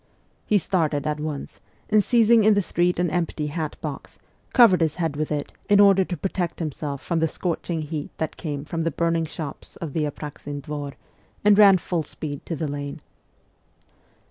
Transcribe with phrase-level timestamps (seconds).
[0.47, 4.17] He started at once, and seizing in the street an empty hatbox,
[4.51, 8.35] covered his head with it, in order to protect himself from the scorching heat that
[8.35, 10.93] came from the burning shops of the Apraxin Dvor
[11.45, 13.01] and ran full speed to the lane.